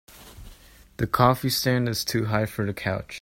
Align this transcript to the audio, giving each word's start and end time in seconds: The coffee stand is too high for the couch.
The 0.97 1.05
coffee 1.05 1.51
stand 1.51 1.87
is 1.87 2.03
too 2.03 2.25
high 2.25 2.47
for 2.47 2.65
the 2.65 2.73
couch. 2.73 3.09